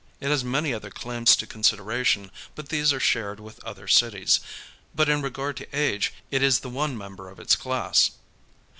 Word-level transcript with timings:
It 0.19 0.29
has 0.31 0.43
many 0.43 0.73
other 0.73 0.89
claims 0.89 1.35
to 1.35 1.45
consideration, 1.45 2.31
but 2.55 2.69
these 2.69 2.91
are 2.91 2.99
shared 2.99 3.39
with 3.39 3.63
other 3.63 3.87
cities. 3.87 4.39
But 4.95 5.09
in 5.09 5.21
regard 5.21 5.57
to 5.57 5.67
age 5.77 6.11
it 6.31 6.41
is 6.41 6.61
the 6.61 6.69
one 6.71 6.97
member 6.97 7.29
of 7.29 7.39
its 7.39 7.55
class. 7.55 8.09